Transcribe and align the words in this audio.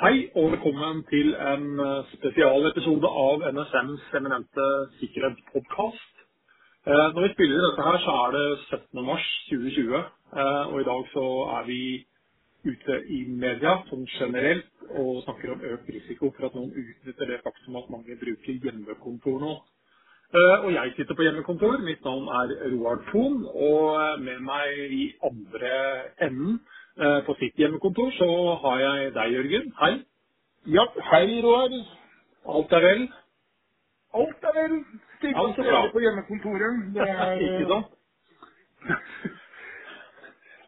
Hei 0.00 0.30
og 0.32 0.46
velkommen 0.54 1.02
til 1.10 1.34
en 1.36 1.80
eh, 1.84 2.06
spesialepisode 2.14 3.08
av 3.22 3.42
NSMs 3.52 4.06
eminente 4.16 4.68
sikkerhetspodkast. 4.96 6.22
Eh, 6.88 7.08
når 7.12 7.26
vi 7.26 7.32
spiller 7.34 7.60
dette 7.66 7.84
her, 7.84 7.98
så 8.06 8.14
er 8.22 8.32
det 8.36 8.46
17. 8.62 9.02
mars 9.04 9.26
2020. 9.50 10.00
Eh, 10.00 10.72
og 10.72 10.80
i 10.80 10.86
dag 10.88 11.04
så 11.12 11.26
er 11.58 11.68
vi 11.68 11.82
ute 12.64 12.98
i 13.12 13.20
media 13.44 13.76
sånn 13.90 14.08
generelt 14.14 14.88
og 14.88 15.20
snakker 15.26 15.52
om 15.52 15.68
økt 15.74 15.92
risiko 15.92 16.32
for 16.32 16.48
at 16.48 16.56
noen 16.56 16.72
utnytter 16.72 17.34
det 17.34 17.42
faktum 17.44 17.76
at 17.84 17.92
mange 17.92 18.16
bruker 18.24 18.56
hjemmekontor 18.56 19.36
nå. 19.44 19.54
Og 20.40 20.72
jeg 20.72 20.96
sitter 20.96 21.16
på 21.18 21.24
hjemmekontor. 21.26 21.80
Mitt 21.84 22.04
navn 22.06 22.28
er 22.40 22.52
Roar 22.72 23.00
Thon. 23.10 23.42
Og 23.50 24.20
med 24.24 24.44
meg 24.46 24.92
i 24.94 25.08
andre 25.26 25.72
enden 26.22 26.60
på 27.26 27.34
sitt 27.40 27.56
hjemmekontor 27.60 28.10
så 28.16 28.28
har 28.62 28.80
jeg 28.84 29.12
deg, 29.16 29.34
Jørgen. 29.36 29.72
Hei. 29.80 29.92
Ja, 30.68 30.84
hei, 31.12 31.40
Roar. 31.44 31.72
Alt 32.54 32.72
er 32.76 32.84
vel? 32.84 33.06
Alt 34.14 34.44
er 34.50 34.56
vel. 34.58 34.74
Stille 35.18 35.44
og 35.44 35.52
stille 35.54 35.84
på 35.92 36.02
hjemmekontoret. 36.04 36.82
Det 36.96 37.08
er 37.08 37.32
Ikke 37.40 37.68
sant? 37.70 37.96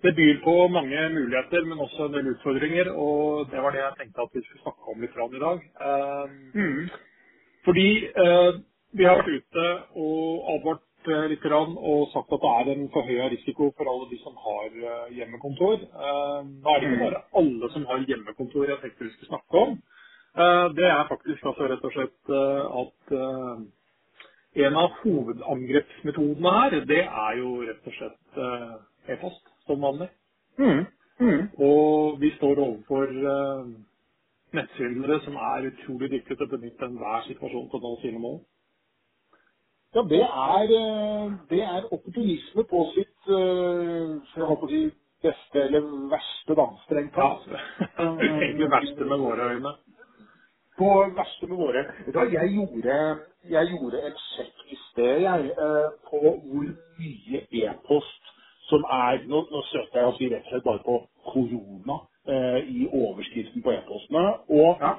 Det 0.02 0.14
byr 0.16 0.40
på 0.44 0.54
mange 0.68 1.08
muligheter, 1.14 1.64
men 1.64 1.78
også 1.78 2.06
en 2.06 2.14
del 2.14 2.32
utfordringer. 2.34 2.90
Og 2.90 3.46
det 3.50 3.62
var 3.62 3.70
det 3.70 3.82
jeg 3.82 3.94
tenkte 3.98 4.22
at 4.22 4.34
vi 4.34 4.44
skulle 4.44 4.62
snakke 4.62 4.92
om 4.92 5.00
litt 5.00 5.16
i 5.36 5.42
dag. 5.46 5.58
Uh, 5.88 6.26
mm. 6.54 6.88
Fordi 7.64 7.88
uh, 8.24 8.52
vi 8.92 9.04
har 9.04 9.20
vært 9.20 9.36
ute 9.38 9.66
og 9.94 10.50
advart 10.54 10.82
Eh, 11.02 11.24
litt 11.32 11.44
og 11.50 12.10
sagt 12.12 12.30
at 12.30 12.42
det 12.42 12.50
er 12.50 12.68
en 12.72 12.88
forhøya 12.94 13.28
risiko 13.32 13.72
for 13.74 13.88
alle 13.90 14.06
de 14.10 14.18
som 14.22 14.36
har 14.38 14.68
eh, 14.70 15.14
hjemmekontor. 15.16 15.82
Eh, 15.82 16.42
nå 16.46 16.74
er 16.74 16.80
det 16.80 16.90
ikke 16.90 17.02
bare 17.02 17.22
alle 17.40 17.70
som 17.74 17.86
har 17.90 18.04
hjemmekontor 18.06 18.70
jeg 18.70 18.78
tenkte 18.82 19.08
vi 19.08 19.14
skulle 19.16 19.32
snakke 19.32 19.62
om. 19.66 19.78
Det 20.32 20.86
er 20.88 21.08
faktisk 21.10 21.44
altså 21.44 21.66
rett 21.68 21.82
og 21.84 21.92
slett 21.92 22.30
at 22.32 23.10
en 24.64 24.78
av 24.80 24.94
hovedangrepsmetodene 25.02 26.52
her, 26.54 26.76
det 26.88 27.02
er 27.04 27.34
jo 27.36 27.50
rett 27.66 27.90
og 27.90 27.96
slett 27.98 28.38
e-post, 29.12 29.42
som 29.66 29.84
vanlig. 29.84 30.08
Mm. 30.56 30.86
Mm. 31.20 31.42
Og 31.68 32.16
vi 32.22 32.30
står 32.38 32.62
overfor 32.64 33.12
nettsvindlere 34.56 35.20
som 35.26 35.36
er 35.36 35.68
utrolig 35.68 36.08
dyktige 36.14 36.38
til 36.38 36.48
å 36.48 36.54
benytte 36.54 36.88
enhver 36.88 37.28
situasjon 37.28 37.68
til 37.68 37.82
å 37.82 37.84
nå 37.84 37.92
sine 38.00 38.24
mål. 38.24 38.40
Ja, 39.94 40.00
det 40.02 40.22
er, 40.22 40.62
eh, 40.80 41.32
det 41.50 41.62
er 41.62 41.92
opportunisme 41.92 42.62
på 42.64 42.84
sitt 42.94 43.28
eh, 43.28 44.14
jeg 44.36 44.46
håper 44.48 44.64
å 44.64 44.70
si, 44.70 44.86
beste 45.22 45.64
eller 45.66 45.84
verste, 46.08 46.56
da, 46.56 46.64
strengt 46.86 47.12
tatt. 47.12 47.44
Ja, 47.50 48.06
egentlig 48.38 48.70
verste 48.72 49.08
med 49.10 49.20
våre 49.20 49.50
øyne. 49.52 49.74
På 50.80 50.88
verste 51.18 51.50
med 51.50 51.60
våre. 51.60 51.84
Jeg 52.08 52.54
gjorde, 52.54 52.96
jeg 53.52 53.70
gjorde 53.74 54.02
en 54.08 54.16
sjekk 54.30 54.64
i 54.72 54.80
sted, 54.86 55.20
jeg, 55.26 55.52
eh, 55.66 55.92
på 56.08 56.22
hvor 56.24 56.72
mye 56.72 57.44
e-post 57.60 58.34
som 58.72 58.88
er 58.96 59.26
Nå, 59.28 59.44
nå 59.52 59.60
søkte 59.68 59.98
jeg 59.98 60.08
altså 60.08 60.32
rett 60.32 60.46
og 60.46 60.52
slett 60.54 60.68
bare 60.70 60.84
på 60.86 61.00
korona 61.28 62.00
i 62.64 62.86
overskriften 62.86 63.60
på 63.66 63.74
e-postene. 63.74 64.22
Og 64.54 64.80
ja. 64.80 64.92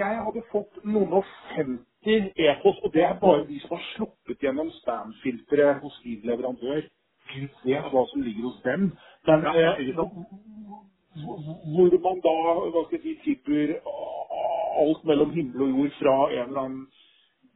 jeg 0.00 0.22
hadde 0.24 0.42
fått 0.50 0.80
noen 0.88 1.20
og 1.20 1.28
50 1.54 1.85
e-post, 2.06 2.84
og 2.84 2.92
det 2.94 3.02
er 3.04 3.18
bare 3.20 3.46
de 3.48 3.60
som 3.60 3.76
har 3.76 3.84
sluppet 3.94 4.38
gjennom 4.42 4.70
spam-filteret 4.80 5.82
hos 5.82 6.00
din 6.04 6.20
leverandør. 6.28 6.82
Gud 7.32 7.62
vet 7.64 7.88
hva 7.92 8.04
som 8.10 8.22
ligger 8.22 8.48
hos 8.48 8.60
dem. 8.64 8.90
Men, 9.26 9.46
ja, 9.58 9.72
eh, 9.80 9.96
hvor 11.74 11.98
man 12.06 12.20
da 12.26 12.34
hva 12.74 12.84
skal 12.86 12.98
jeg 12.98 13.02
si, 13.02 13.14
tipper 13.24 13.78
alt 14.82 15.04
mellom 15.08 15.32
himmel 15.34 15.62
og 15.66 15.68
jord 15.78 15.98
fra 16.00 16.16
en 16.30 16.48
eller 16.48 16.60
annen 16.60 16.86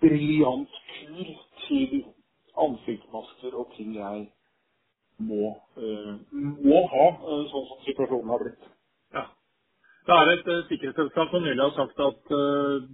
briljant 0.01 0.77
kur 0.91 1.33
til 1.67 2.05
ansiktsmasker 2.67 3.57
og 3.61 3.73
ting 3.77 3.95
jeg 3.99 4.27
må, 5.21 5.53
uh, 5.77 6.15
må 6.65 6.81
ha, 6.95 7.07
uh, 7.21 7.43
sånn 7.53 7.67
som 7.69 7.83
situasjonen 7.85 8.33
har 8.33 8.41
blitt. 8.41 8.69
Ja. 9.17 9.27
Det 10.09 10.17
er 10.17 10.31
et 10.33 10.49
uh, 10.49 10.63
sikkerhetsselskap 10.71 11.35
som 11.35 11.45
nylig 11.45 11.67
har 11.67 11.75
sagt 11.77 12.01
at 12.07 12.33
uh, 12.33 12.89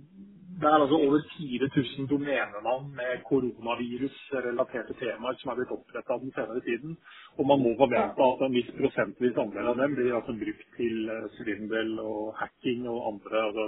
det 0.61 0.69
er 0.69 0.83
altså 0.83 0.97
over 1.07 1.21
4000 1.39 2.09
domenenavn 2.13 2.87
med 2.99 3.23
koronavirus-relaterte 3.31 4.95
temaer 5.01 5.37
som 5.41 5.51
er 5.53 5.59
blitt 5.59 5.75
opprettet 5.77 6.23
den 6.23 6.33
senere 6.37 6.63
tiden. 6.69 6.97
Og 7.39 7.45
man 7.51 7.61
må 7.65 7.75
forvente 7.83 8.29
at 8.29 8.45
en 8.47 8.57
viss 8.57 8.71
prosentvis 8.79 9.41
andel 9.43 9.69
av 9.73 9.77
dem 9.83 9.97
blir 9.99 10.17
altså 10.17 10.37
brukt 10.45 10.69
til 10.79 11.11
uh, 11.13 11.27
svindel 11.37 11.93
og 12.01 12.33
hacking 12.41 12.89
og 12.89 13.05
andre 13.13 13.43
altså, 13.49 13.67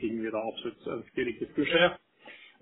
ting 0.00 0.20
vi 0.20 0.34
da 0.34 0.44
absolutt 0.44 0.90
ønsker 0.98 1.32
ikke 1.32 1.50
skulle 1.52 1.70
skje. 1.72 1.90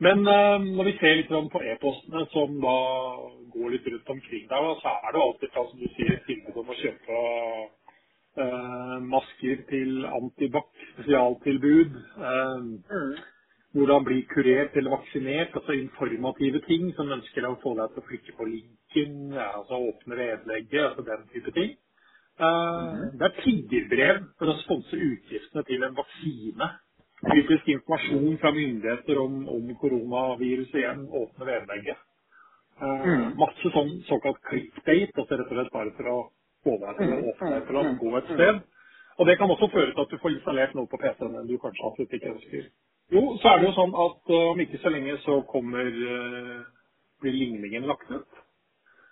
Men 0.07 0.23
uh, 0.23 0.59
når 0.77 0.93
vi 0.93 0.97
ser 1.03 1.19
litt 1.19 1.35
på 1.57 1.67
e-postene 1.75 2.27
som 2.37 2.55
da 2.63 2.79
går 3.57 3.75
litt 3.75 3.91
rundt 3.91 4.17
omkring 4.17 4.47
der, 4.55 4.71
så 4.85 4.95
er 5.03 5.11
det 5.11 5.27
alltid 5.27 5.55
fra, 5.55 5.67
som 5.67 5.83
du 5.83 5.89
sier, 5.97 6.19
tilbud 6.31 6.63
om 6.63 6.71
å 6.71 6.81
kjøpe 6.85 7.23
masker 9.13 9.65
til 9.69 10.07
antibac 10.09 10.71
spesialtilbud. 10.95 12.01
Mm 12.89 13.15
hvordan 13.73 14.05
bli 14.05 14.21
kurert 14.29 14.77
eller 14.77 14.91
vaksinert, 14.97 15.55
altså 15.57 15.73
informative 15.77 16.61
ting 16.67 16.91
som 16.97 17.13
ønsker 17.15 17.47
å 17.49 17.57
få 17.63 17.75
deg 17.79 17.95
til 17.95 18.03
å 18.03 18.09
flikke 18.11 18.35
på 18.37 18.49
linken, 18.49 19.15
altså 19.39 19.81
åpne 19.89 20.19
vedlegget, 20.19 20.83
altså 20.91 21.05
den 21.07 21.25
type 21.33 21.55
ting. 21.57 21.75
Uh, 22.43 23.09
det 23.17 23.29
er 23.29 23.37
tiggerbrev 23.41 24.23
for 24.41 24.53
å 24.53 24.59
sponse 24.63 24.97
utgiftene 24.97 25.65
til 25.69 25.85
en 25.87 25.97
vaksine. 25.97 26.71
Kritisk 27.23 27.69
informasjon 27.71 28.39
fra 28.43 28.51
myndigheter 28.57 29.21
om, 29.23 29.43
om 29.49 29.69
koronaviruset 29.81 30.81
igjen, 30.83 31.05
åpne 31.23 31.49
vedlegget. 31.49 32.01
Uh, 32.83 33.31
masse 33.39 33.73
sånn 33.73 34.01
såkalt 34.09 34.41
clickbait, 34.49 35.13
altså 35.17 35.39
rett 35.39 35.53
og 35.53 35.61
slett 35.61 35.75
bare 35.77 35.97
for 35.97 36.13
å 36.13 36.21
få 36.67 36.77
deg 36.83 37.01
til 37.01 37.15
å 37.15 37.19
åpne 37.33 37.59
for 37.67 37.81
å 37.81 37.85
gå 38.03 38.15
et 38.19 38.31
sted. 38.35 38.63
Og 39.21 39.29
det 39.29 39.37
kan 39.39 39.51
også 39.53 39.69
føre 39.73 39.93
til 39.93 40.05
at 40.05 40.13
du 40.13 40.21
får 40.23 40.37
installert 40.37 40.77
noe 40.77 40.89
på 40.91 41.01
PC-en 41.01 41.49
du 41.49 41.59
kanskje 41.61 41.89
absolutt 41.89 42.17
ikke 42.17 42.33
ønsker. 42.33 42.71
Jo, 43.13 43.25
så 43.43 43.51
er 43.51 43.61
det 43.61 43.69
jo 43.69 43.75
sånn 43.77 43.93
at 44.07 44.31
uh, 44.33 44.47
om 44.53 44.63
ikke 44.63 44.81
så 44.81 44.93
lenge 44.93 45.19
så 45.25 45.43
kommer 45.51 45.91
uh, 45.91 46.63
blir 47.21 47.37
ligningen 47.37 47.85
lagt 47.91 48.09
ut. 48.09 48.41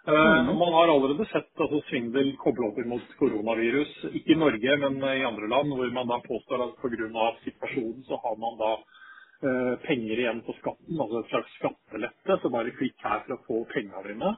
Uh, 0.08 0.14
mm. 0.14 0.54
Man 0.56 0.72
har 0.72 0.88
allerede 0.88 1.26
sett 1.28 1.50
altså, 1.60 1.82
svindel 1.90 2.32
kobla 2.40 2.70
opp 2.70 2.80
mot 2.88 3.12
koronavirus, 3.20 3.92
ikke 4.08 4.32
i 4.32 4.38
Norge, 4.40 4.76
men 4.80 4.96
i 5.04 5.26
andre 5.28 5.50
land, 5.52 5.74
hvor 5.76 5.92
man 5.92 6.08
da 6.08 6.20
påstår 6.24 6.64
at 6.64 6.80
pga. 6.80 7.26
situasjonen 7.44 8.06
så 8.08 8.16
har 8.24 8.38
man 8.40 8.56
da 8.62 8.72
uh, 8.80 9.74
penger 9.84 10.24
igjen 10.24 10.40
på 10.46 10.56
skatten, 10.62 10.96
altså 10.96 11.20
et 11.20 11.34
slags 11.34 11.58
skattelette. 11.60 12.38
Så 12.40 12.52
bare 12.56 12.76
klikk 12.78 12.96
her 13.04 13.26
for 13.26 13.36
å 13.36 13.44
få 13.44 13.64
pengene 13.74 14.06
dine. 14.08 14.32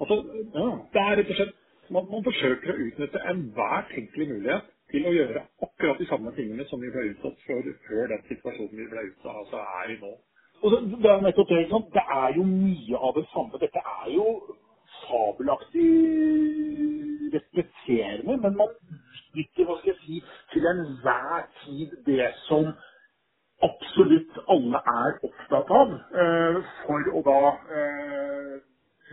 Altså, 0.00 0.22
ja. 0.56 0.68
Det 0.94 1.04
er 1.04 1.20
rett 1.20 1.34
og 1.34 1.42
slett 1.42 1.58
man, 1.90 2.06
man 2.10 2.24
forsøker 2.24 2.72
å 2.72 2.80
utnytte 2.86 3.22
enhver 3.32 3.86
tenkelig 3.92 4.28
mulighet 4.30 4.68
til 4.92 5.06
å 5.08 5.14
gjøre 5.16 5.44
akkurat 5.66 6.00
de 6.00 6.06
samme 6.10 6.32
tingene 6.36 6.66
som 6.70 6.82
vi 6.82 6.90
ble 6.94 7.08
utsatt 7.12 7.38
for 7.46 7.70
før 7.88 8.12
den 8.12 8.26
situasjonen 8.28 8.82
vi 8.82 8.90
ble 8.92 9.06
utsatt 9.10 9.40
altså 9.44 9.62
er 9.82 9.94
i 9.94 9.98
nå. 10.02 10.12
Og 10.62 10.74
det, 10.74 10.80
det, 11.02 11.10
er 11.10 11.24
nettopp 11.24 11.48
det, 11.50 11.62
sånn, 11.72 11.88
det 11.94 12.04
er 12.16 12.36
jo 12.38 12.44
mye 12.46 13.00
av 13.08 13.16
det 13.16 13.24
samme. 13.32 13.58
Dette 13.62 13.82
er 13.82 14.12
jo 14.14 14.26
fabelaktig 15.08 15.88
respekterende, 17.34 18.36
men 18.44 18.56
man 18.60 18.70
utnytter 18.70 19.66
hva 19.66 19.78
skal 19.80 19.92
jeg 19.92 20.00
si, 20.04 20.20
til 20.52 20.68
enhver 20.70 21.48
tid 21.64 21.96
det 22.06 22.28
som 22.46 22.70
absolutt 23.62 24.38
alle 24.54 24.80
er 24.94 25.18
opptatt 25.28 25.72
av, 25.80 25.94
uh, 26.14 26.74
for 26.84 27.10
å 27.16 27.22
da 27.26 27.40
uh, 27.72 28.54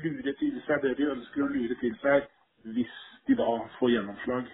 lure 0.04 0.36
til 0.42 0.60
seg 0.68 0.86
det 0.86 0.96
de 1.00 1.10
ønsker 1.16 1.46
å 1.46 1.52
lure 1.54 1.78
til 1.82 1.96
seg, 2.04 2.28
hvis 2.64 2.96
de 3.28 3.38
da 3.40 3.52
får 3.80 3.94
gjennomslag. 3.96 4.50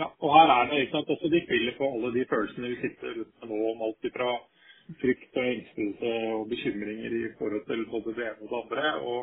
Ja, 0.00 0.08
og 0.24 0.30
her 0.32 0.50
er 0.54 0.70
det 0.70 0.80
ikke 0.80 0.96
sant, 0.96 1.10
også 1.14 1.28
de 1.32 1.42
spiller 1.44 1.74
på 1.78 1.88
alle 1.94 2.12
de 2.16 2.24
følelsene 2.30 2.72
vi 2.72 2.80
sitter 2.80 3.16
rundt 3.18 3.34
med 3.40 3.50
nå, 3.50 3.58
om 3.72 3.82
alt 3.86 4.12
fra 4.16 4.30
frykt 5.02 5.36
og 5.38 5.48
engstelse 5.48 6.12
og 6.32 6.48
bekymringer 6.52 7.16
i 7.18 7.24
forhold 7.38 7.64
til 7.68 7.84
både 7.92 8.14
det 8.16 8.24
ene 8.28 8.46
og 8.46 8.48
det 8.52 8.60
andre. 8.62 8.94
og 9.08 9.18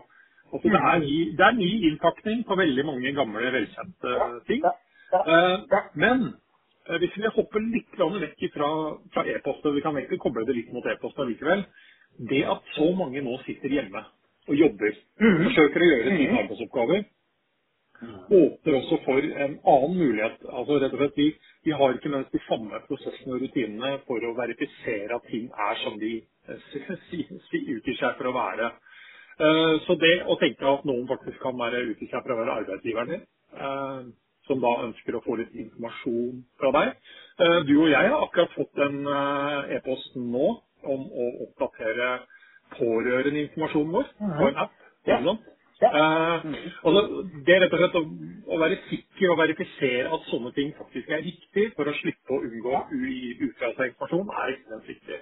altså, 0.53 0.67
det, 0.75 0.81
er 0.91 0.99
ny, 1.07 1.17
det 1.37 1.45
er 1.47 1.57
ny 1.63 1.71
innpakning 1.89 2.45
på 2.47 2.59
veldig 2.61 2.85
mange 2.85 3.15
gamle, 3.17 3.51
velkjente 3.57 4.13
ting. 4.49 4.69
Uh, 5.09 5.57
men 6.03 6.25
uh, 6.89 6.97
hvis 7.01 7.17
vi 7.17 7.33
hopper 7.35 7.65
litt 7.65 7.97
vekk 7.97 8.45
fra, 8.53 8.69
fra 9.13 9.25
e-post, 9.25 9.65
og 9.65 9.75
vi 9.75 9.85
kan 9.85 9.97
egentlig 9.97 10.21
koble 10.21 10.45
det 10.45 10.57
litt 10.57 10.73
mot 10.73 10.85
e-post 10.85 11.17
allikevel 11.17 11.63
Det 12.29 12.43
at 12.45 12.73
så 12.75 12.91
mange 12.93 13.21
nå 13.25 13.37
sitter 13.45 13.73
hjemme 13.73 14.03
og 14.49 14.57
jobber, 14.57 14.95
mm. 15.21 15.41
forsøker 15.45 15.83
å 15.83 15.87
gjøre 15.87 16.13
sine 16.17 16.37
arbeidsoppgaver, 16.43 17.03
åpner 18.31 18.77
også 18.79 18.99
for 19.05 19.19
en 19.45 19.57
annen 19.73 19.97
mulighet. 19.99 20.39
Altså 20.49 20.79
rett 20.81 20.93
og 20.95 21.01
slett, 21.03 21.17
Vi, 21.17 21.27
vi 21.65 21.71
har 21.71 21.93
ikke 21.95 22.11
nødvendigvis 22.11 22.41
de 22.41 22.47
samme 22.49 22.81
prosessene 22.87 23.35
og 23.37 23.43
rutinene 23.43 23.91
for 24.07 24.25
å 24.29 24.35
verifisere 24.37 25.15
at 25.17 25.27
ting 25.31 25.49
er 25.67 25.81
som 25.83 25.99
de 26.01 26.13
utgir 27.75 27.99
seg 27.99 28.17
for 28.19 28.31
å 28.31 28.35
være. 28.37 28.71
Uh, 29.39 29.75
så 29.87 29.95
det 29.99 30.15
å 30.27 30.35
tenke 30.41 30.67
at 30.67 30.85
noen 30.87 31.07
faktisk 31.09 31.39
kan 31.43 31.57
være 31.59 31.85
utgi 31.91 32.09
seg 32.11 32.23
for 32.25 32.35
å 32.35 32.39
være 32.41 32.57
arbeidsgiveren 32.63 33.13
din, 33.15 33.25
uh, 33.55 34.01
som 34.49 34.61
da 34.63 34.73
ønsker 34.87 35.15
å 35.17 35.23
få 35.25 35.37
litt 35.39 35.55
informasjon 35.55 36.43
fra 36.59 36.73
deg, 36.79 36.95
Eh, 37.39 37.59
Du 37.67 37.75
og 37.81 37.89
jeg 37.91 38.09
har 38.11 38.23
akkurat 38.25 38.53
fått 38.55 38.81
en 38.85 38.99
eh, 39.07 39.75
e-post 39.77 40.15
nå 40.19 40.49
om 40.93 41.05
å 41.07 41.27
oppdatere 41.47 42.09
pårørendeinformasjonen 42.77 43.93
vår 43.95 44.09
på 44.19 44.47
en 44.49 44.59
app. 44.65 44.75
Ja. 45.09 45.17
Eh, 45.81 46.45
altså, 46.83 47.01
det 47.47 47.55
er 47.55 47.61
rett 47.65 47.73
og 47.77 47.81
slett 47.83 47.97
å, 47.99 48.03
å 48.55 48.59
være 48.61 48.79
sikker 48.89 49.33
og 49.33 49.39
verifisere 49.43 50.11
at 50.17 50.27
sånne 50.31 50.51
ting 50.57 50.73
faktisk 50.77 51.09
er 51.15 51.23
riktig, 51.25 51.69
for 51.77 51.87
å 51.89 51.95
slippe 52.01 52.35
å 52.35 52.41
unngå 52.49 52.75
u- 52.91 53.47
ufrasa 53.49 53.87
informasjon, 53.91 54.33
er 54.43 54.53
ekstremt 54.57 54.89
viktig. 54.93 55.21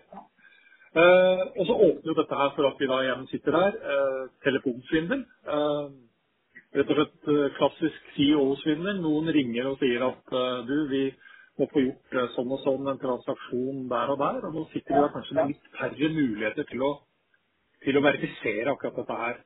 Eh, 0.97 1.41
og 1.59 1.63
så 1.69 1.75
åpner 1.77 2.11
jo 2.11 2.17
dette 2.17 2.37
her 2.41 2.51
for 2.57 2.67
at 2.69 2.79
vi 2.81 2.87
da 2.89 2.97
igjen 3.05 3.27
sitter 3.31 3.55
der. 3.55 3.77
Eh, 3.95 4.21
telefonsvindel. 4.47 5.23
Eh, 5.55 5.87
rett 6.79 6.91
og 6.93 6.99
slett 6.99 7.29
eh, 7.33 7.47
klassisk 7.59 8.11
CEO-svindel. 8.17 9.01
Noen 9.03 9.31
ringer 9.35 9.71
og 9.71 9.79
sier 9.83 10.03
at 10.09 10.33
eh, 10.35 10.59
du, 10.69 10.75
vi 10.91 11.03
må 11.59 11.67
få 11.73 11.83
gjort 11.85 12.17
sånn 12.35 12.53
og 12.55 12.63
sånn 12.65 12.89
en 12.91 13.01
transaksjon 13.01 13.85
der 13.91 14.13
og 14.15 14.19
der. 14.23 14.41
Og 14.49 14.57
nå 14.57 14.65
sitter 14.73 14.97
vi 14.97 15.03
da 15.05 15.11
kanskje 15.15 15.39
med 15.39 15.51
litt 15.53 15.71
færre 15.77 16.11
muligheter 16.17 16.67
til 16.71 16.85
å, 16.87 16.91
til 17.85 17.99
å 17.99 18.05
verifisere 18.07 18.73
akkurat 18.73 18.99
dette 19.03 19.21
her. 19.23 19.39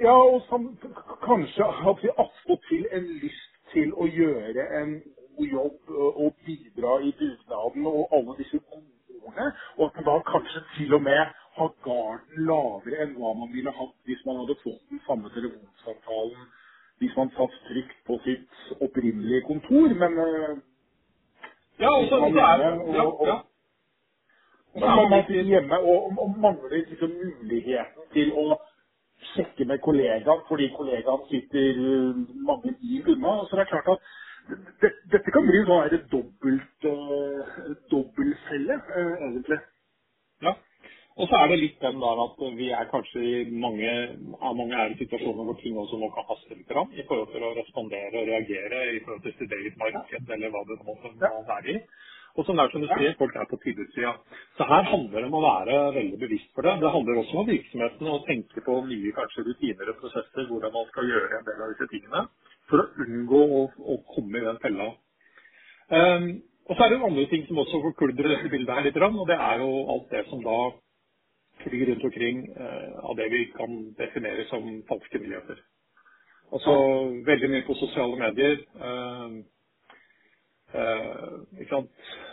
Ja, 0.00 0.12
og 0.16 0.42
som, 0.48 0.76
k- 0.76 1.16
kanskje 1.26 1.64
har 1.64 1.94
vi 2.02 2.10
attpåtil 2.18 2.86
en 2.96 3.04
lyst 3.22 3.52
til 3.72 3.92
å 3.94 4.06
gjøre 4.10 4.64
en 4.80 4.94
god 5.38 5.52
jobb 5.52 5.92
ø, 5.92 6.08
og 6.24 6.32
bidra 6.46 6.96
i 7.06 7.12
dugnaden 7.20 7.86
og 7.86 8.08
alle 8.16 8.34
disse 8.40 8.58
gode 8.58 9.20
ordene, 9.22 9.52
og 9.78 9.84
at 9.86 9.94
man 10.00 10.08
da 10.08 10.16
kanskje 10.32 10.62
til 10.76 10.94
og 10.98 11.02
med 11.06 11.22
har 11.58 11.70
garden 11.86 12.44
lavere 12.48 13.04
enn 13.04 13.14
hva 13.20 13.30
man 13.38 13.52
ville 13.54 13.70
hatt 13.78 13.94
hvis 14.08 14.24
man 14.26 14.40
hadde 14.42 14.58
fått 14.64 14.82
den 14.90 15.00
samme 15.06 15.30
telefonsamtalen 15.36 16.48
hvis 17.02 17.14
man 17.16 17.30
satt 17.36 17.54
trygt 17.68 17.96
på 18.06 18.18
sitt 18.26 18.82
opprinnelige 18.82 19.42
kontor. 19.46 19.94
Men 20.02 20.18
ø, 20.18 20.28
Ja, 21.80 21.90
og 21.98 22.04
så 22.10 22.16
og 22.16 22.32
så 22.32 22.40
er 22.40 22.80
Og- 22.80 22.94
ja, 22.94 23.04
og- 23.06 23.26
ja. 23.26 23.38
så 24.74 24.80
man 24.86 25.10
man 25.10 25.22
sitter 25.26 25.42
hjemme 25.52 25.78
og, 25.80 26.18
og 26.18 26.30
mangler 26.38 26.70
liksom 26.90 27.10
muligheten 27.10 28.02
til 28.14 28.32
å 28.32 28.56
sjekke 29.32 29.66
med 29.70 29.80
kollegaen 29.84 30.42
fordi 30.48 30.68
kollegaen 30.76 31.24
sitter 31.30 31.78
uh, 31.78 32.20
mange 32.48 32.74
mil 32.80 33.14
unna. 33.14 33.38
Så 33.46 33.56
det 33.56 33.64
er 33.66 33.72
klart 33.72 33.92
at 33.94 34.10
det, 34.82 34.90
dette 35.14 35.34
kan 35.34 35.46
bli 35.46 35.62
en 35.62 36.04
dobbelt, 36.12 36.90
uh, 36.90 37.72
dobbeltfelle, 37.92 38.78
uh, 38.96 39.14
egentlig. 39.28 39.60
Ja. 40.42 40.54
Og 41.20 41.28
så 41.28 41.36
er 41.42 41.50
det 41.50 41.58
litt 41.60 41.82
den 41.84 41.98
der 42.00 42.20
at 42.24 42.38
vi 42.56 42.70
er 42.72 42.88
kanskje 42.88 43.20
i 43.20 43.32
mange, 43.64 43.90
er 44.48 44.54
mange 44.56 44.78
er 44.80 44.94
i 44.94 44.96
situasjoner 45.02 45.44
hvor 45.44 45.58
ting 45.60 45.76
også 45.76 45.98
nå 46.00 46.08
kan 46.14 46.24
haste 46.30 46.56
litt 46.56 46.72
fram 46.72 46.88
i 46.96 47.04
forhold 47.08 47.28
til 47.34 47.44
å 47.44 47.52
respondere 47.58 48.22
og 48.22 48.30
reagere 48.30 48.80
i 48.94 49.02
forhold 49.04 49.20
til 49.26 49.34
sitt 49.36 49.52
eget 49.58 49.76
marked 49.82 50.32
eller 50.36 50.54
hva 50.54 50.64
det 50.70 50.78
måtte 50.88 51.12
være 51.20 51.74
i. 51.74 51.82
Og 52.32 52.46
som 52.46 52.56
det 52.56 52.64
er 52.64 52.72
som 52.72 52.80
du 52.80 52.88
sier, 52.88 53.14
folk 53.18 53.34
er 53.36 53.48
på 53.48 53.58
tilbudssida. 53.60 54.12
Så 54.56 54.64
her 54.68 54.86
handler 54.88 55.20
det 55.20 55.28
om 55.28 55.34
å 55.36 55.42
være 55.44 55.80
veldig 55.98 56.20
bevisst 56.22 56.52
for 56.56 56.64
det. 56.64 56.78
Det 56.80 56.92
handler 56.94 57.18
også 57.20 57.42
om 57.42 57.50
virksomheten 57.50 58.08
å 58.08 58.20
tenke 58.28 58.62
på 58.64 58.76
nye 58.86 59.12
kanskje 59.18 59.44
rutiner 59.48 59.90
og 59.92 59.98
prosesser, 60.00 60.46
hvordan 60.48 60.72
man 60.72 60.88
skal 60.88 61.10
gjøre 61.10 61.38
en 61.38 61.44
del 61.48 61.60
av 61.60 61.74
disse 61.74 61.88
tingene, 61.92 62.22
for 62.70 62.84
å 62.84 63.04
unngå 63.04 63.42
å, 63.58 63.60
å 63.92 63.98
komme 64.14 64.40
i 64.40 64.46
den 64.46 64.62
fella. 64.64 64.88
Um, 65.92 66.30
og 66.70 66.78
så 66.78 66.86
er 66.86 66.92
det 66.92 66.96
jo 66.96 67.10
andre 67.10 67.26
ting 67.28 67.44
som 67.50 67.60
også 67.60 67.82
forkuldrer 67.90 68.32
dette 68.32 68.52
bildet 68.54 68.78
her 68.78 68.88
litt, 68.88 69.02
og 69.02 69.28
det 69.28 69.36
er 69.36 69.60
jo 69.60 69.70
alt 69.92 70.08
det 70.14 70.24
som 70.30 70.40
da 70.46 70.58
flyr 71.66 71.84
rundt 71.90 72.08
omkring 72.08 72.46
uh, 72.56 73.04
av 73.10 73.18
det 73.20 73.28
vi 73.34 73.44
kan 73.52 73.76
definere 74.00 74.48
som 74.48 74.72
falske 74.88 75.20
nyheter. 75.20 75.60
Altså 76.52 76.72
veldig 77.28 77.48
mye 77.48 77.64
på 77.64 77.76
sosiale 77.80 78.16
medier. 78.20 78.58
eh, 78.76 79.36
eh? 80.74 81.74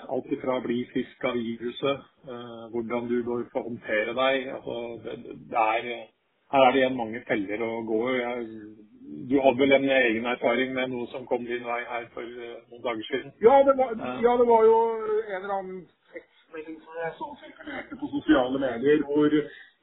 Alt 0.10 0.32
ifra 0.34 0.58
å 0.58 0.64
bli 0.64 0.80
frisk 0.94 1.26
av 1.30 1.38
viruset, 1.38 2.06
eh, 2.28 2.64
hvordan 2.74 3.08
du 3.10 3.18
bør 3.28 3.46
få 3.54 3.64
håndtere 3.68 4.16
deg. 4.18 4.48
Altså, 4.58 4.78
det, 5.06 5.18
det 5.52 5.66
er, 5.66 5.90
her 6.54 6.66
er 6.68 6.72
det 6.74 6.82
igjen 6.84 6.98
mange 6.98 7.22
feller 7.30 7.64
å 7.66 7.72
gå 7.88 8.02
i. 8.16 8.20
Du 9.30 9.38
hadde 9.42 9.60
vel 9.62 9.74
en 9.78 9.90
egen 9.90 10.26
erfaring 10.30 10.74
med 10.74 10.92
noe 10.94 11.08
som 11.14 11.26
kom 11.30 11.46
din 11.46 11.66
vei 11.66 11.80
her 11.90 12.10
for 12.16 12.26
eh, 12.26 12.60
noen 12.72 12.86
dager 12.86 13.08
siden? 13.12 13.34
Ja, 13.46 13.62
det 13.68 13.78
var, 13.80 13.96
Ja. 13.98 14.16
ja, 14.28 14.36
det 14.42 14.48
var 14.50 14.68
jo 14.68 14.78
en 15.22 15.40
eller 15.42 15.56
annen 15.60 15.82
tekstmelding 16.14 16.80
som 16.86 17.02
jeg 17.04 17.16
så 17.22 17.32
sirkulerte 17.44 18.00
på 18.02 18.12
sosiale 18.18 18.62
medier, 18.66 19.04
hvor 19.10 19.40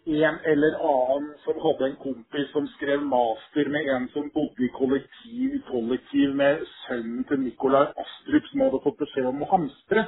en 0.07 0.39
eller 0.53 0.75
annen 0.93 1.35
som 1.45 1.59
hadde 1.65 1.87
en 1.87 1.97
kompis 1.97 2.51
som 2.53 2.67
skrev 2.77 3.03
master 3.03 3.69
med 3.75 3.89
en 3.95 4.09
som 4.15 4.31
bodde 4.35 4.65
i 4.65 4.71
kollektiv, 4.79 5.59
kollektiv 5.71 6.35
med 6.35 6.63
sønnen 6.87 7.25
til 7.29 7.41
Nikolai 7.41 7.89
Astrup, 8.05 8.47
som 8.51 8.65
hadde 8.67 8.83
fått 8.85 9.01
beskjed 9.03 9.27
om 9.33 9.43
å 9.43 9.51
hamstre. 9.51 10.07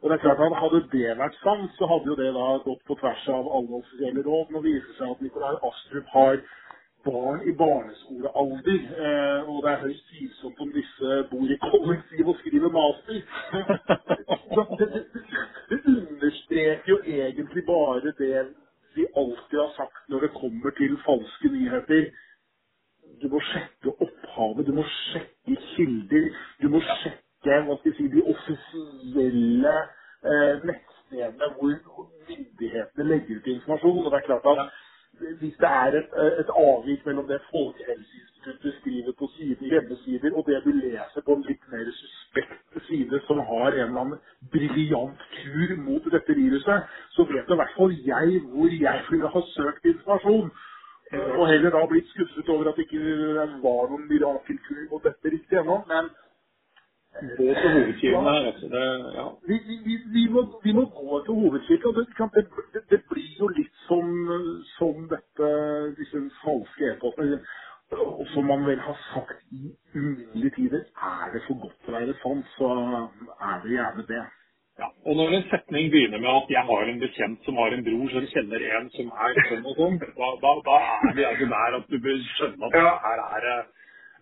Og 0.00 0.10
det 0.10 0.16
er 0.16 0.24
klart 0.24 0.42
at 0.44 0.58
Hadde 0.60 0.82
det 0.92 1.12
vært 1.20 1.36
sant, 1.42 1.70
så 1.78 1.88
hadde 1.88 2.10
jo 2.12 2.16
det 2.18 2.32
da 2.36 2.48
gått 2.64 2.82
på 2.88 2.96
tvers 3.00 3.28
av 3.36 3.52
alle 3.58 3.80
offisielle 3.80 4.24
råd. 4.24 4.52
Nå 4.52 4.64
viser 4.64 4.88
det 4.90 4.98
seg 4.98 5.12
at 5.12 5.22
Nikolai 5.24 5.54
Astrup 5.70 6.12
har 6.16 6.42
barn 7.04 7.40
i 7.44 7.52
barneskolealder, 7.52 8.80
eh, 9.06 9.48
og 9.48 9.60
det 9.64 9.70
er 9.70 9.82
høyst 9.84 10.06
tvilsomt 10.08 10.60
om 10.64 10.70
disse 10.72 11.18
bor 11.30 11.52
i 11.52 11.58
kollektiv 11.68 12.32
og 12.32 12.38
skriver 12.40 12.72
master. 12.72 13.20
Det, 15.68 15.78
understreker 15.84 16.88
jo 16.88 16.98
egentlig 17.04 17.64
bare 17.66 18.12
det 18.18 18.46
vi 18.96 19.06
alltid 19.16 19.58
har 19.58 19.72
sagt 19.76 20.08
når 20.08 20.20
det 20.26 20.32
kommer 20.40 20.70
til 20.78 20.96
falske 21.06 21.48
nyheter. 21.56 22.10
Du 23.22 23.28
må 23.28 23.40
sjekke 23.52 23.92
opphavet, 24.06 24.66
du 24.66 24.74
må 24.78 24.84
sjekke 24.90 25.56
kilder, 25.74 26.26
du 26.62 26.68
må 26.72 26.80
sjekke 26.80 27.60
hva 27.66 27.76
skal 27.78 27.92
jeg 27.92 27.96
si, 27.98 28.06
de 28.14 28.22
offisielle 28.32 29.74
eh, 30.30 30.54
nettstedene 30.68 31.50
hvor 31.58 32.08
myndighetene 32.28 33.08
legger 33.10 33.40
ut 33.40 33.50
informasjon. 33.56 34.04
Og 34.06 34.10
det 34.12 34.20
er 34.20 34.28
klart 34.30 34.48
at 34.52 34.82
hvis 35.40 35.56
det 35.62 35.70
er 35.70 35.98
et, 36.00 36.16
et 36.42 36.50
avvik 36.66 37.06
mellom 37.06 37.28
det 37.28 37.40
Folkehelseinstituttet 37.50 38.33
skriver 38.80 39.12
på 39.18 39.28
sine 39.36 39.68
hjemmesider, 39.70 40.36
og 40.36 40.44
det 40.46 40.60
du 40.64 40.70
leser 40.72 41.24
på 41.26 41.36
en 41.36 41.44
litt 41.48 41.64
mer 41.72 41.90
suspekt 42.00 42.78
side 42.88 43.20
som 43.26 43.38
har 43.38 43.72
en 43.72 43.80
eller 43.86 44.00
annen 44.00 44.18
briljant 44.52 45.24
kur 45.38 45.76
mot 45.86 46.10
dette 46.16 46.36
viruset, 46.40 46.90
så 47.16 47.26
vet 47.30 47.50
i 47.50 47.58
hvert 47.60 47.76
fall 47.78 47.96
jeg 48.10 48.40
hvor 48.50 48.76
jeg 48.86 49.04
ville 49.10 49.32
ha 49.36 49.44
søkt 49.54 49.90
informasjon. 49.92 50.50
Og 51.14 51.46
heller 51.48 51.70
da 51.70 51.86
blitt 51.86 52.08
skuffet 52.10 52.48
over 52.48 52.68
at 52.68 52.76
det 52.76 52.86
ikke 52.88 53.48
var 53.62 53.90
noen 53.90 54.06
mirakelkur 54.10 54.84
mot 54.90 55.04
dette 55.04 55.34
riktig 55.36 55.60
ennå. 55.60 55.82
Men 55.90 56.10
Gå 57.20 57.46
til 57.60 57.70
hovedkilden 57.74 58.22
her. 58.22 58.42
Altså 58.50 58.66
det, 58.74 58.86
ja. 59.18 59.26
vi, 59.48 59.56
vi, 59.86 59.94
vi, 60.14 60.22
må, 60.34 60.40
vi 60.64 60.72
må 60.72 60.84
gå 61.00 61.20
til 61.24 61.34
hovedkilden. 61.34 61.94
Det, 61.94 62.44
det, 62.74 62.82
det 62.90 63.00
blir 63.10 63.34
jo 63.40 63.46
litt 63.58 63.76
som, 63.88 64.06
som 64.78 65.06
dette, 65.12 65.50
disse 65.98 66.22
falske 66.42 66.90
e-postene. 66.90 67.38
Og 67.92 68.26
som 68.34 68.46
man 68.48 68.64
vel 68.66 68.80
har 68.80 68.96
sagt 69.12 69.42
i 69.52 69.68
uminnelige 69.94 70.50
tider, 70.56 70.84
er 71.08 71.32
det 71.34 71.42
for 71.46 71.60
godt 71.62 71.88
å 71.88 71.92
være 71.94 72.14
sant, 72.22 72.46
så 72.56 72.70
er 73.50 73.60
det 73.64 73.76
gjerne 73.76 74.06
det. 74.08 74.22
Ja, 74.80 74.88
og 75.06 75.14
når 75.20 75.36
en 75.36 75.44
setning 75.52 75.90
begynner 75.92 76.18
med 76.18 76.30
at 76.30 76.48
'jeg 76.50 76.64
har 76.70 76.82
en 76.90 77.00
bekjent 77.00 77.44
som 77.44 77.54
har 77.62 77.70
en 77.74 77.84
bror 77.86 78.08
som 78.10 78.26
kjenner 78.34 78.60
en 78.78 78.90
som 78.90 79.06
er 79.26 79.34
sånn 79.48 79.66
og 79.70 79.76
sånn', 79.78 79.98
da, 80.00 80.28
da, 80.44 80.50
da 80.68 80.76
er 80.82 81.14
vi 81.14 81.24
altså 81.30 81.46
der 81.54 81.76
at 81.78 81.86
du 81.90 81.98
bør 82.06 82.18
skjønne 82.36 82.66
at 82.66 82.74
Ja. 82.74 82.98
her 83.06 83.18
er 83.36 83.40
det 83.46 83.66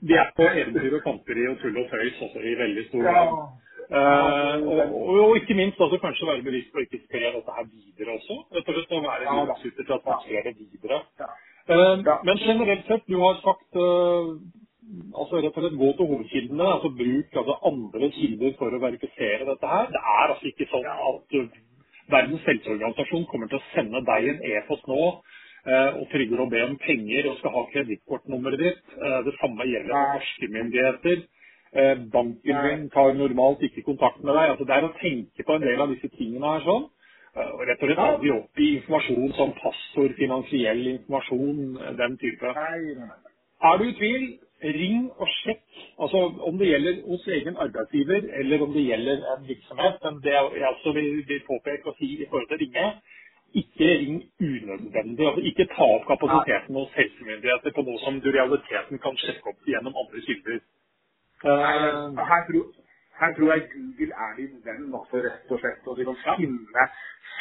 Vi 0.03 0.15
er 0.15 0.31
på 0.37 0.43
eventyr 0.43 0.95
og 0.97 1.03
kamperi 1.03 1.47
og 1.49 1.59
tull 1.61 1.77
og 1.79 1.91
tøys 1.91 2.23
også 2.23 2.39
i 2.43 2.55
veldig 2.59 2.85
stor 2.89 3.03
grad. 3.03 3.29
Eh, 3.93 4.57
og, 4.67 4.79
og, 4.93 5.21
og 5.31 5.37
ikke 5.37 5.55
minst 5.55 5.81
altså, 5.81 5.99
kanskje 5.99 6.27
være 6.27 6.43
bevisst 6.43 6.73
på 6.73 6.79
å 6.81 6.85
ikke 6.87 7.01
spre 7.07 7.21
dette 7.37 7.53
her 7.57 7.65
videre 7.71 8.11
også. 8.19 8.35
Rett 8.55 8.69
og 8.69 8.75
slett 8.75 8.93
å 8.99 9.03
være 9.05 9.25
Ja, 9.25 9.55
til 9.63 9.95
at 9.95 10.05
man 10.07 10.21
sprer 10.25 10.43
det 10.49 10.55
videre. 10.59 10.99
Ja. 11.21 11.27
Eh, 11.69 12.03
Ja. 12.05 12.21
Men 12.25 12.37
generelt 12.39 12.87
sett, 12.87 13.07
du 13.07 13.17
har 13.17 13.35
sagt 13.35 13.77
eh, 13.77 14.27
altså 15.15 15.37
rett 15.43 15.57
og 15.57 15.63
slett 15.65 15.79
gå 15.81 15.91
til 15.97 16.09
hovedkildene. 16.11 16.65
altså 16.77 16.91
Bruk 16.99 17.37
altså 17.41 17.59
andre 17.71 18.11
kilder 18.17 18.57
for 18.59 18.75
å 18.75 18.81
verifisere 18.83 19.47
dette 19.49 19.67
her. 19.75 19.87
Det 19.95 20.03
er 20.17 20.33
altså 20.35 20.49
ikke 20.51 20.69
sånn 20.73 20.89
at 20.93 21.37
uh, 21.39 21.61
Verdens 22.13 22.43
helseorganisasjon 22.49 23.27
kommer 23.31 23.49
til 23.49 23.61
å 23.61 23.67
sende 23.75 24.01
deg 24.09 24.27
en 24.33 24.41
e-post 24.51 24.89
nå 24.91 24.99
eh, 25.71 25.91
og 26.01 26.09
trygger 26.11 26.41
å 26.43 26.49
be 26.51 26.63
om 26.67 26.75
penger 26.83 27.29
og 27.31 27.37
skal 27.39 27.55
ha 27.55 27.63
kredittkortnummeret 27.71 28.61
ditt. 28.61 28.83
Eh, 28.99 29.21
det 29.29 29.35
samme 29.39 29.67
gjelder 29.71 29.95
Nei. 29.95 30.17
norske 30.19 30.49
myndigheter. 30.57 31.23
Eh, 31.73 31.95
banken 32.13 32.59
Nei. 32.59 32.65
din 32.73 32.89
tar 32.93 33.15
normalt 33.17 33.63
ikke 33.69 33.85
kontakt 33.87 34.19
med 34.27 34.35
deg. 34.35 34.51
altså 34.51 34.67
Det 34.69 34.77
er 34.77 34.89
å 34.89 34.93
tenke 34.99 35.47
på 35.47 35.57
en 35.57 35.65
del 35.69 35.85
av 35.87 35.95
disse 35.95 36.11
tingene 36.19 36.57
her 36.57 36.67
sånn. 36.67 36.89
Eh, 37.37 37.51
Og 37.57 37.63
rett 37.69 37.81
og 37.83 37.89
slett 37.89 38.01
aldri 38.05 38.31
opp 38.35 38.61
i 38.61 38.71
informasjon 38.79 39.33
som 39.39 39.53
passord, 39.61 40.15
finansiell 40.19 40.83
informasjon, 40.97 41.61
den 42.01 42.17
type. 42.21 42.51
Nei, 42.59 42.81
nei, 42.99 43.07
nei. 43.09 43.21
Er 43.71 43.79
du 43.79 43.85
i 43.89 43.95
tvil, 44.01 44.27
ring 44.77 45.07
og 45.17 45.29
sjekk. 45.39 45.63
Altså 46.03 46.21
om 46.49 46.59
det 46.59 46.69
gjelder 46.73 47.01
hos 47.07 47.25
egen 47.39 47.57
arbeidsgiver 47.65 48.29
eller 48.41 48.63
om 48.67 48.75
det 48.75 48.85
gjelder 48.89 49.25
en 49.35 49.47
virksomhet. 49.49 49.99
Men 50.05 50.21
det 50.27 50.35
jeg 50.35 50.69
også 50.75 50.93
vil, 50.99 51.11
vil 51.31 51.43
påpeke 51.49 51.89
og 51.93 51.97
si 51.99 52.11
i 52.19 52.29
forhold 52.29 52.49
til 52.51 52.59
å 52.59 52.63
ringe, 52.65 52.87
ikke 53.63 53.89
ring 54.03 54.21
unødvendig. 54.43 55.27
Altså 55.31 55.47
ikke 55.53 55.69
ta 55.73 55.89
opp 55.97 56.07
kapasiteten 56.11 56.79
hos 56.79 56.93
helsemyndigheter 56.99 57.77
på 57.79 57.87
noe 57.89 58.03
som 58.05 58.21
du 58.21 58.29
i 58.31 58.37
realiteten 58.37 59.03
kan 59.07 59.19
sjekke 59.25 59.55
opp 59.55 59.73
gjennom 59.73 59.97
andre 60.05 60.25
kilder. 60.29 60.61
Her 61.43 62.47
tror, 62.51 62.69
her 63.23 63.33
tror 63.37 63.53
jeg 63.53 63.69
Google 63.75 64.15
er 64.27 64.33
din 64.41 64.55
venn, 64.67 64.91
altså, 65.01 65.23
rett 65.27 65.55
og 65.55 65.63
slett. 65.63 65.89
Og 65.89 65.99
de 65.99 66.07
kan 66.09 66.21
finne, 66.41 66.85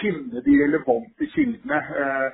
finne 0.02 0.44
de 0.48 0.54
relevante 0.64 1.30
kildene. 1.36 1.80
Eh, 2.02 2.28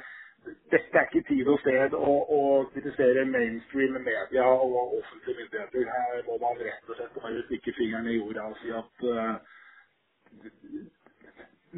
dette 0.72 1.00
er 1.00 1.08
ikke 1.08 1.27
tid 1.30 1.48
og 1.51 1.60
sted 1.63 1.96
å, 1.98 2.13
å 2.38 2.42
kritisere 2.74 3.25
mainstream 3.27 3.98
media 4.04 4.46
og 4.48 4.98
offentlige 5.00 5.38
myndigheter. 5.42 5.88
Her 5.96 6.22
må 6.27 6.38
man 6.44 6.62
rett 6.68 6.92
og 6.92 7.00
slett 7.00 7.18
bare 7.20 7.46
stikke 7.48 7.75
fingeren 7.80 8.08
i 8.12 8.20
jorda 8.20 8.48
og 8.51 8.62
si 8.62 8.72
at 8.82 9.08
uh, 9.12 9.36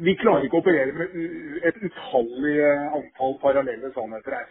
vi 0.06 0.14
klarer 0.20 0.46
ikke 0.46 0.60
å 0.60 0.62
operere 0.62 0.94
med 0.96 1.16
et 1.66 1.80
utallig 1.88 2.56
antall 3.00 3.34
parallelle 3.42 3.90
sannheter 3.96 4.38
her. 4.38 4.46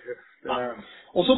Og 1.15 1.23
så, 1.27 1.37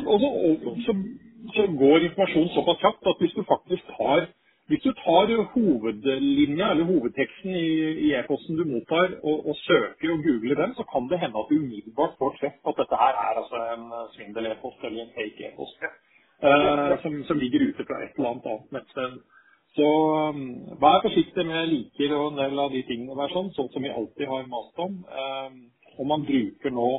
går 1.84 2.08
informasjonen 2.10 2.54
såpass 2.56 2.82
kjapt 2.82 3.12
at 3.14 3.22
hvis 3.22 3.38
du 3.38 3.44
faktisk 3.50 3.94
tar 3.98 4.26
hvis 4.72 4.86
du 4.88 4.92
tar 5.04 5.32
hovedlinja 5.54 6.68
eller 6.72 6.88
hovedteksten 6.88 7.56
i 8.06 8.12
e-posten 8.16 8.56
du 8.60 8.64
mottar, 8.70 9.18
og, 9.20 9.38
og, 9.50 9.56
søker 9.68 10.14
og 10.14 10.24
googler 10.28 10.56
den, 10.62 10.76
så 10.78 10.86
kan 10.94 11.10
det 11.12 11.20
hende 11.24 11.42
at 11.42 11.50
du 11.52 11.58
umiddelbart 11.60 12.16
får 12.20 12.38
treff 12.40 12.72
at 12.72 12.80
dette 12.80 13.02
her 13.04 13.20
er 13.26 13.42
altså 13.42 13.60
en 13.74 13.86
svindel-e-post 14.16 14.88
eller 14.88 15.04
en 15.04 15.14
fake 15.18 15.50
e-post 15.50 15.84
uh, 15.84 16.96
som, 17.04 17.20
som, 17.28 17.42
ligger 17.44 17.68
ute 17.68 17.88
fra 17.90 18.00
et 18.06 18.16
eller 18.16 18.32
annet 18.32 18.50
annet 18.54 18.74
nettsted. 18.78 19.20
Så 19.76 19.88
um, 20.32 20.42
vær 20.84 21.04
forsiktig 21.04 21.46
med 21.48 21.70
liker 21.74 22.16
og 22.16 22.32
en 22.32 22.42
del 22.42 22.64
av 22.64 22.72
de 22.72 22.82
tingene 22.88 23.16
der, 23.20 23.36
sånn, 23.36 23.52
sånn 23.56 23.72
som 23.76 23.84
vi 23.84 23.92
alltid 23.92 24.28
har 24.32 24.50
mast 24.52 24.84
om. 24.88 24.98
Um, 25.04 25.62
og 26.00 26.08
man 26.08 26.24
bruker 26.28 26.72
nå 26.72 26.90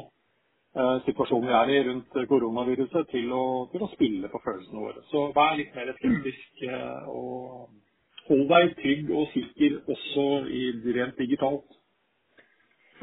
situasjonen 1.06 1.48
vi 1.48 1.52
er 1.52 1.70
i 1.70 1.80
rundt 1.88 2.18
koronaviruset 2.28 3.08
til 3.12 3.32
å, 3.36 3.44
til 3.72 3.84
å, 3.84 3.90
spille 3.92 4.28
på 4.32 4.40
følelsene 4.40 4.80
våre. 4.80 5.02
Så 5.10 5.26
vær 5.36 5.56
litt 5.58 5.74
mer 5.76 5.92
skeptisk 5.98 6.62
uh, 6.64 7.08
og 7.12 8.28
hold 8.30 8.46
deg 8.48 8.72
trygg 8.78 9.10
og 9.12 9.26
sikker 9.34 9.80
også 9.92 10.26
i 10.48 10.70
rent 10.96 11.18
digitalt. 11.20 11.66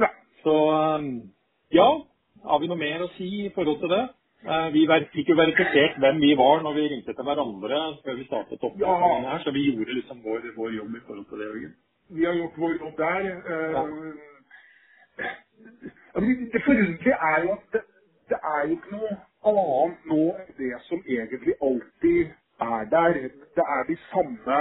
Ja. 0.02 0.10
Så 0.42 0.56
um, 0.74 1.12
ja, 1.76 1.90
har 2.50 2.64
vi 2.64 2.72
noe 2.72 2.80
mer 2.80 3.06
å 3.06 3.12
si 3.20 3.30
i 3.46 3.54
forhold 3.54 3.84
til 3.84 3.94
det? 3.94 4.08
Vi 4.72 4.86
fikk 5.12 5.34
jo 5.34 5.36
verifisert 5.36 5.98
hvem 6.00 6.22
vi 6.24 6.30
var 6.40 6.62
når 6.64 6.78
vi 6.78 6.84
ringte 6.94 7.12
til 7.12 7.26
hverandre 7.28 7.80
før 8.06 8.16
vi 8.16 8.24
startet 8.24 8.62
opp 8.64 8.78
ja. 8.80 8.94
her, 9.26 9.42
så 9.44 9.52
vi 9.52 9.66
gjorde 9.68 9.98
liksom 9.98 10.22
vår, 10.24 10.54
vår, 10.56 10.70
jobb 10.78 10.96
i 10.96 11.02
forhold 11.04 11.26
til 11.28 11.42
det, 11.42 11.50
Jørgen. 11.50 11.74
Vi 12.16 12.24
har 12.24 12.38
gjort 12.40 12.56
vår 12.64 12.78
jobb 12.80 12.96
der. 13.04 13.28
Ja. 13.76 13.84
Det 16.16 16.62
forunderlige 16.66 17.18
er 17.32 17.42
jo 17.44 17.52
at 17.52 17.66
det, 17.74 17.82
det 18.30 18.40
er 18.44 18.62
jo 18.68 18.72
ikke 18.78 18.92
noe 18.98 19.16
annet 19.52 20.06
nå 20.12 20.22
enn 20.42 20.54
det 20.60 20.74
som 20.90 21.02
egentlig 21.08 21.56
alltid 21.62 22.32
er 22.70 22.86
der. 22.96 23.20
Det 23.58 23.66
er 23.78 23.84
de 23.90 23.98
samme 24.12 24.60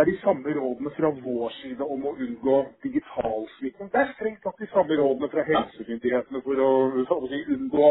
er 0.00 0.04
de 0.04 0.18
samme 0.20 0.60
rådene 0.60 0.90
fra 0.98 1.10
vår 1.24 1.48
side 1.60 1.84
om 1.94 2.04
å 2.06 2.14
unngå 2.24 2.56
digitalsvikt. 2.84 3.80
Det 3.92 4.00
er 4.02 4.12
strengt 4.14 4.42
tatt 4.44 4.60
de 4.62 4.68
samme 4.74 4.98
rådene 5.00 5.30
fra 5.32 5.44
helsemyndighetene 5.48 6.42
for 6.46 6.62
å, 6.66 6.70
for 7.10 7.26
å 7.26 7.40
unngå 7.56 7.88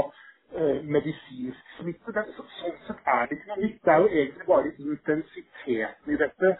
eh, 0.62 0.80
medisinsk 0.96 1.74
smitte. 1.80 2.14
Det, 2.16 2.24
så, 2.38 2.46
sånn 2.62 2.78
sett 2.88 3.12
er 3.16 3.28
det 3.28 3.40
ikke 3.40 3.52
noe 3.52 3.62
nytt. 3.66 3.82
Det 3.84 3.94
er 3.96 4.04
jo 4.06 4.12
egentlig 4.14 4.48
bare 4.54 4.74
intensiteten 4.86 6.16
i 6.16 6.20
dette 6.24 6.54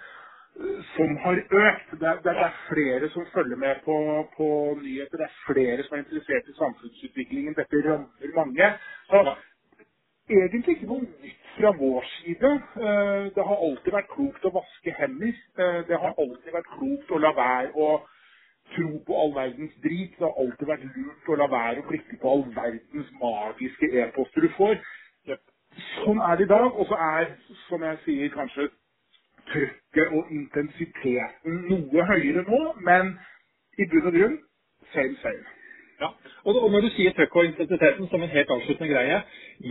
som 0.98 1.18
har 1.24 1.38
økt. 1.64 1.90
Det 2.00 2.08
er, 2.12 2.22
det 2.26 2.34
er, 2.46 2.54
flere 2.70 3.10
som 3.10 3.26
følger 3.34 3.58
med 3.66 3.76
på, 3.86 3.98
på, 4.38 4.48
nyheter. 4.84 5.18
Det 5.22 5.28
er 5.30 5.38
flere 5.50 5.84
som 5.84 5.98
er 5.98 6.04
interessert 6.04 6.50
i 6.52 6.58
samfunnsutviklingen. 6.62 7.56
Dette 7.60 7.84
rammer 7.88 8.36
mange. 8.42 8.68
Så 9.12 9.20
egentlig 10.30 10.76
ikke 10.76 10.92
noe 10.92 11.06
nytt 11.06 11.50
fra 11.58 11.72
vår 11.82 12.06
side. 12.16 12.52
Eh, 12.88 13.26
det 13.36 13.48
har 13.50 13.66
alltid 13.68 13.98
vært 13.98 14.14
klokt 14.16 14.46
å 14.46 14.54
vaske 14.60 14.96
hender. 15.00 15.34
Eh, 15.64 15.82
det 15.90 16.02
har 16.04 16.14
alltid 16.24 16.54
vært 16.58 16.72
klokt 16.76 17.12
å 17.12 17.22
la 17.26 17.34
være 17.38 17.74
å 17.76 17.90
tro 18.76 18.90
på 19.08 19.20
all 19.22 19.36
verdens 19.36 19.76
drit. 19.86 20.18
Det 20.18 20.26
har 20.26 20.42
alltid 20.44 20.74
vært 20.74 20.88
lurt 20.96 21.30
å 21.34 21.40
la 21.42 21.52
være 21.52 21.84
å 21.84 21.90
klikke 21.92 22.20
på 22.22 22.34
all 22.34 22.46
verdens 22.58 23.14
magiske 23.22 23.92
e-poster 24.02 24.48
du 24.48 24.52
får. 24.58 24.82
Sånn 26.02 26.20
er 26.26 26.38
det 26.38 26.48
i 26.48 26.52
dag. 26.52 26.68
Og 26.74 26.90
så 26.90 26.98
er, 26.98 27.32
som 27.68 27.84
jeg 27.86 28.04
sier, 28.06 28.30
kanskje 28.34 28.70
trykket 29.52 30.16
og 30.18 30.32
intensiteten 30.34 31.62
noe 31.72 32.08
høyere 32.12 32.46
nå. 32.48 32.64
Men 32.90 33.16
i 33.78 33.88
bunn 33.92 34.10
og 34.10 34.18
grunn 34.18 34.42
same, 34.94 35.16
same. 35.22 35.46
Ja, 36.00 36.12
og 36.46 36.72
Når 36.72 36.82
du 36.86 36.90
sier 36.94 37.14
trøkk 37.18 37.36
og 37.40 37.46
intensiteten 37.48 38.06
som 38.12 38.22
en 38.22 38.30
helt 38.30 38.52
avsluttende 38.54 38.92
greie, 38.92 39.16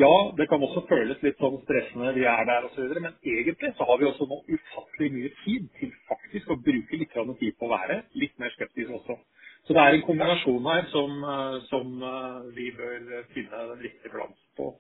ja, 0.03 0.15
det 0.39 0.49
kan 0.51 0.63
også 0.67 0.83
føles 0.89 1.21
litt 1.23 1.39
sånn 1.39 1.61
stressende 1.63 2.15
vi 2.17 2.25
er 2.27 2.43
der 2.49 2.67
osv., 2.67 2.97
men 2.99 3.15
egentlig 3.23 3.71
så 3.79 3.87
har 3.87 4.01
vi 4.01 4.09
også 4.09 4.27
nå 4.27 4.41
ufattelig 4.57 5.13
mye 5.15 5.31
tid 5.45 5.69
til 5.79 5.93
faktisk 6.11 6.51
å 6.51 6.59
bruke 6.67 6.99
litt 6.99 7.15
tid 7.15 7.55
på 7.55 7.69
å 7.69 7.73
være 7.77 8.01
litt 8.19 8.35
mer 8.43 8.51
skeptisk 8.57 8.91
også. 8.99 9.21
Så 9.67 9.75
det 9.75 9.85
er 9.85 9.95
en 9.95 10.07
kombinasjon 10.09 10.67
her 10.73 10.91
som, 10.91 11.23
eh, 11.31 11.57
som 11.71 12.03
eh, 12.11 12.43
vi 12.59 12.73
bør 12.75 13.23
finne 13.35 13.63
den 13.71 13.87
riktige 13.87 14.13
balansen 14.13 14.51
på. 14.59 14.73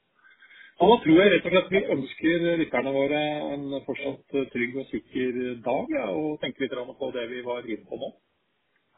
Så 0.76 0.85
nå 0.85 0.97
tror 1.00 1.16
jeg 1.23 1.30
rett 1.33 1.47
og 1.49 1.54
slett 1.54 1.71
vi 1.73 1.80
ønsker 1.95 2.42
lytterne 2.61 2.90
våre 2.92 3.21
en 3.54 3.62
fortsatt 3.87 4.35
trygg 4.52 4.75
og 4.76 4.90
sikker 4.90 5.38
dag, 5.64 5.92
ja, 5.95 6.11
og 6.12 6.37
tenker 6.42 6.66
litt 6.66 6.99
på 7.00 7.09
det 7.14 7.25
vi 7.30 7.40
var 7.47 7.64
inne 7.64 7.88
på 7.88 7.97
nå. 8.02 8.11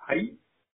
Hei! 0.09 0.25